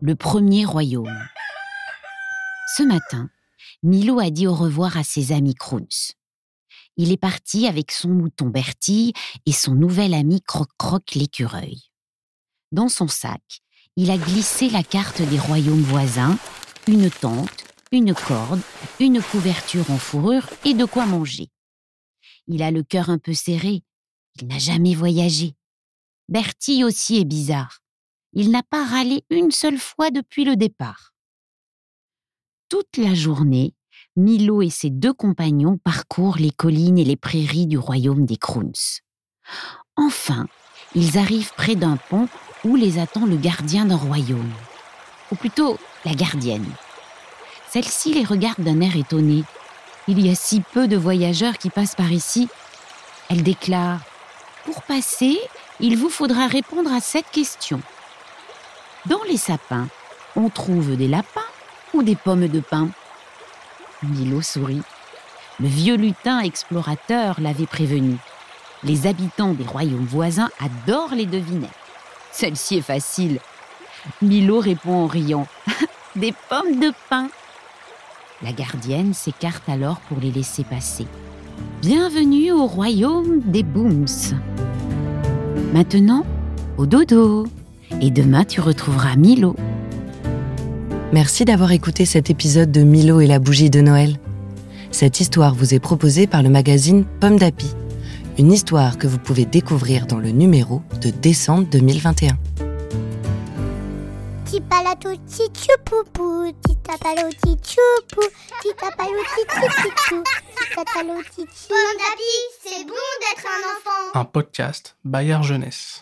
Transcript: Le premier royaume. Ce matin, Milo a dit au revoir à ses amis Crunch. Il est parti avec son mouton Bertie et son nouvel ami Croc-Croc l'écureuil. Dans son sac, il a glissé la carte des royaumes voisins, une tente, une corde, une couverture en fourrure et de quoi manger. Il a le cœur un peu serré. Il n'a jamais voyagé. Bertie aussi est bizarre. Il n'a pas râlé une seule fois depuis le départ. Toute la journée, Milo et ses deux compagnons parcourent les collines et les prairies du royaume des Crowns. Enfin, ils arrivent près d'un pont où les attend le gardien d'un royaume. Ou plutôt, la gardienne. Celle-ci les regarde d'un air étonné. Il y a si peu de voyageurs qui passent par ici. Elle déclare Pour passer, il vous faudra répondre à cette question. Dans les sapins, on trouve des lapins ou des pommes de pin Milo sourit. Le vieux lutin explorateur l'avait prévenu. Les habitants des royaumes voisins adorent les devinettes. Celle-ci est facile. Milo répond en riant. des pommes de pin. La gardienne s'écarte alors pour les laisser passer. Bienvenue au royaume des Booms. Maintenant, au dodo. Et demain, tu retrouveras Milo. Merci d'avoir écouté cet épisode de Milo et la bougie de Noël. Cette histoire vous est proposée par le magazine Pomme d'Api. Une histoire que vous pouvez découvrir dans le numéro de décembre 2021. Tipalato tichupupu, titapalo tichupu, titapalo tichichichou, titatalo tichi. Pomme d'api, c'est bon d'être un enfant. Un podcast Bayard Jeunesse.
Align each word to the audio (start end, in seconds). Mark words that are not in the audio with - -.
Le 0.00 0.14
premier 0.14 0.64
royaume. 0.64 1.18
Ce 2.76 2.84
matin, 2.84 3.30
Milo 3.82 4.20
a 4.20 4.30
dit 4.30 4.46
au 4.46 4.54
revoir 4.54 4.96
à 4.96 5.02
ses 5.02 5.32
amis 5.32 5.56
Crunch. 5.56 6.12
Il 6.96 7.10
est 7.10 7.16
parti 7.16 7.66
avec 7.66 7.90
son 7.90 8.10
mouton 8.10 8.46
Bertie 8.46 9.12
et 9.44 9.50
son 9.50 9.74
nouvel 9.74 10.14
ami 10.14 10.40
Croc-Croc 10.40 11.16
l'écureuil. 11.16 11.82
Dans 12.70 12.88
son 12.88 13.08
sac, 13.08 13.42
il 13.96 14.12
a 14.12 14.18
glissé 14.18 14.70
la 14.70 14.84
carte 14.84 15.20
des 15.20 15.38
royaumes 15.40 15.82
voisins, 15.82 16.38
une 16.86 17.10
tente, 17.10 17.64
une 17.90 18.14
corde, 18.14 18.60
une 19.00 19.20
couverture 19.20 19.90
en 19.90 19.98
fourrure 19.98 20.48
et 20.64 20.74
de 20.74 20.84
quoi 20.84 21.06
manger. 21.06 21.48
Il 22.46 22.62
a 22.62 22.70
le 22.70 22.84
cœur 22.84 23.10
un 23.10 23.18
peu 23.18 23.34
serré. 23.34 23.82
Il 24.40 24.46
n'a 24.46 24.58
jamais 24.58 24.94
voyagé. 24.94 25.56
Bertie 26.28 26.84
aussi 26.84 27.16
est 27.16 27.24
bizarre. 27.24 27.80
Il 28.32 28.50
n'a 28.50 28.62
pas 28.62 28.84
râlé 28.84 29.24
une 29.30 29.50
seule 29.50 29.78
fois 29.78 30.10
depuis 30.10 30.44
le 30.44 30.56
départ. 30.56 31.12
Toute 32.68 32.96
la 32.98 33.14
journée, 33.14 33.74
Milo 34.16 34.62
et 34.62 34.70
ses 34.70 34.90
deux 34.90 35.14
compagnons 35.14 35.78
parcourent 35.78 36.36
les 36.38 36.50
collines 36.50 36.98
et 36.98 37.04
les 37.04 37.16
prairies 37.16 37.66
du 37.66 37.78
royaume 37.78 38.26
des 38.26 38.36
Crowns. 38.36 39.00
Enfin, 39.96 40.46
ils 40.94 41.18
arrivent 41.18 41.52
près 41.54 41.76
d'un 41.76 41.96
pont 41.96 42.28
où 42.64 42.76
les 42.76 42.98
attend 42.98 43.26
le 43.26 43.36
gardien 43.36 43.86
d'un 43.86 43.96
royaume. 43.96 44.52
Ou 45.32 45.36
plutôt, 45.36 45.78
la 46.04 46.14
gardienne. 46.14 46.66
Celle-ci 47.70 48.14
les 48.14 48.24
regarde 48.24 48.60
d'un 48.62 48.80
air 48.80 48.96
étonné. 48.96 49.44
Il 50.06 50.24
y 50.24 50.30
a 50.30 50.34
si 50.34 50.60
peu 50.60 50.88
de 50.88 50.96
voyageurs 50.96 51.58
qui 51.58 51.70
passent 51.70 51.94
par 51.94 52.12
ici. 52.12 52.48
Elle 53.28 53.42
déclare 53.42 54.00
Pour 54.64 54.82
passer, 54.82 55.38
il 55.80 55.96
vous 55.96 56.08
faudra 56.08 56.46
répondre 56.46 56.92
à 56.92 57.00
cette 57.00 57.30
question. 57.30 57.80
Dans 59.06 59.22
les 59.28 59.36
sapins, 59.36 59.88
on 60.36 60.48
trouve 60.48 60.96
des 60.96 61.08
lapins 61.08 61.40
ou 61.94 62.02
des 62.02 62.16
pommes 62.16 62.48
de 62.48 62.60
pin 62.60 62.88
Milo 64.02 64.42
sourit. 64.42 64.82
Le 65.60 65.66
vieux 65.68 65.96
lutin 65.96 66.40
explorateur 66.40 67.40
l'avait 67.40 67.66
prévenu. 67.66 68.16
Les 68.84 69.06
habitants 69.06 69.54
des 69.54 69.64
royaumes 69.64 70.06
voisins 70.06 70.50
adorent 70.60 71.14
les 71.14 71.26
devinettes. 71.26 71.70
Celle-ci 72.30 72.76
est 72.78 72.82
facile. 72.82 73.40
Milo 74.22 74.60
répond 74.60 75.04
en 75.04 75.06
riant. 75.06 75.46
des 76.16 76.32
pommes 76.48 76.78
de 76.78 76.92
pin. 77.08 77.28
La 78.42 78.52
gardienne 78.52 79.14
s'écarte 79.14 79.68
alors 79.68 79.98
pour 80.00 80.18
les 80.20 80.30
laisser 80.30 80.62
passer. 80.62 81.06
Bienvenue 81.82 82.52
au 82.52 82.66
royaume 82.66 83.40
des 83.40 83.64
Booms. 83.64 84.06
Maintenant, 85.72 86.24
au 86.76 86.86
dodo. 86.86 87.46
Et 88.00 88.10
demain, 88.10 88.44
tu 88.44 88.60
retrouveras 88.60 89.16
Milo. 89.16 89.56
Merci 91.12 91.44
d'avoir 91.44 91.72
écouté 91.72 92.04
cet 92.04 92.30
épisode 92.30 92.70
de 92.70 92.82
Milo 92.82 93.20
et 93.20 93.26
la 93.26 93.38
bougie 93.38 93.70
de 93.70 93.80
Noël. 93.80 94.18
Cette 94.90 95.20
histoire 95.20 95.54
vous 95.54 95.74
est 95.74 95.80
proposée 95.80 96.26
par 96.26 96.42
le 96.42 96.50
magazine 96.50 97.04
Pomme 97.20 97.38
d'Api. 97.38 97.74
Une 98.38 98.52
histoire 98.52 98.98
que 98.98 99.06
vous 99.06 99.18
pouvez 99.18 99.44
découvrir 99.44 100.06
dans 100.06 100.18
le 100.18 100.30
numéro 100.30 100.82
de 101.00 101.10
décembre 101.10 101.66
2021. 101.70 102.38
Tipalato 104.44 105.10
tichupupu, 105.26 106.54
titapalo 106.66 107.28
tichupu, 107.42 108.22
titapalo 108.62 109.20
tichichichou, 109.34 110.22
titatalo 110.56 111.22
tichi. 111.34 111.68
Pomme 111.68 111.96
d'api, 111.98 112.32
c'est 112.64 112.84
bon 112.84 113.08
d'être 113.20 113.46
un 113.46 113.62
enfant. 113.72 114.20
Un 114.20 114.24
podcast 114.24 114.96
Bayard 115.04 115.42
Jeunesse. 115.42 115.96